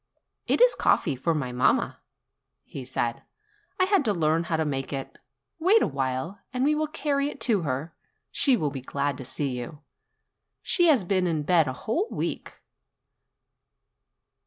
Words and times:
"It 0.47 0.59
is 0.61 0.73
coffee 0.73 1.15
for 1.15 1.35
mamma," 1.35 1.99
he 2.63 2.83
said; 2.85 3.21
"I 3.79 3.83
had 3.83 4.03
to 4.05 4.13
learn 4.15 4.45
how 4.45 4.57
to 4.57 4.65
make 4.65 4.91
it. 4.91 5.19
Wait 5.59 5.83
a 5.83 5.87
while, 5.87 6.39
and 6.51 6.63
we 6.63 6.73
will 6.73 6.87
carry 6.87 7.29
it 7.29 7.39
to 7.41 7.61
her; 7.61 7.93
she 8.31 8.57
will 8.57 8.71
be 8.71 8.81
glad 8.81 9.15
to 9.19 9.23
see 9.25 9.49
you. 9.59 9.83
She 10.63 10.87
has 10.87 11.03
been 11.03 11.27
in 11.27 11.43
bed 11.43 11.67
a 11.67 11.73
whole 11.73 12.07
week. 12.09 12.63